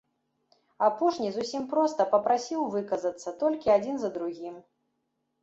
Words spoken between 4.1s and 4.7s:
другім.